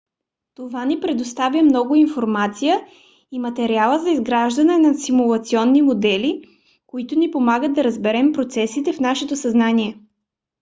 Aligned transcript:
това 0.55 0.85
ни 0.85 0.99
предоставя 0.99 1.61
много 1.63 1.95
информация 1.95 2.81
и 3.31 3.39
материали 3.39 3.99
за 4.03 4.09
изграждане 4.09 4.77
на 4.77 4.95
симулационни 4.95 5.81
модели 5.81 6.43
които 6.87 7.19
ни 7.19 7.31
помагат 7.31 7.73
да 7.73 7.83
разберем 7.83 8.33
процесите 8.33 8.93
в 8.93 8.99
нашето 8.99 9.35
съзнание 9.35 9.97